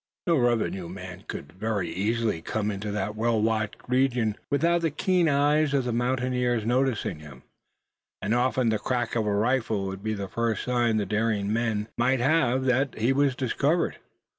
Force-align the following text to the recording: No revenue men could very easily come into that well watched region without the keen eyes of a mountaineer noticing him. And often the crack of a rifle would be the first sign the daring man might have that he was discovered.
No 0.25 0.35
revenue 0.35 0.89
men 0.89 1.25
could 1.27 1.51
very 1.53 1.87
easily 1.87 2.41
come 2.41 2.71
into 2.71 2.89
that 2.89 3.15
well 3.15 3.39
watched 3.39 3.75
region 3.87 4.35
without 4.49 4.81
the 4.81 4.89
keen 4.89 5.29
eyes 5.29 5.75
of 5.75 5.85
a 5.85 5.91
mountaineer 5.91 6.59
noticing 6.65 7.19
him. 7.19 7.43
And 8.19 8.33
often 8.33 8.69
the 8.69 8.79
crack 8.79 9.15
of 9.15 9.27
a 9.27 9.35
rifle 9.35 9.85
would 9.85 10.01
be 10.01 10.15
the 10.15 10.27
first 10.27 10.63
sign 10.63 10.97
the 10.97 11.05
daring 11.05 11.53
man 11.53 11.87
might 11.99 12.19
have 12.19 12.63
that 12.65 12.95
he 12.97 13.13
was 13.13 13.35
discovered. 13.35 13.99